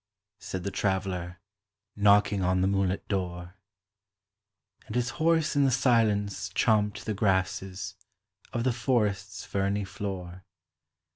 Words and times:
said 0.39 0.63
the 0.63 0.71
Traveler, 0.71 1.39
Knocking 1.95 2.41
on 2.41 2.61
the 2.61 2.67
moonlit 2.67 3.07
door; 3.07 3.53
And 4.87 4.95
his 4.95 5.11
horse 5.21 5.55
in 5.55 5.63
the 5.63 5.69
silence 5.69 6.49
chomped 6.49 7.03
the 7.03 7.13
grasses 7.13 7.97
Of 8.51 8.63
the 8.63 8.73
forest's 8.73 9.45
ferny 9.45 9.83
floor. 9.85 10.43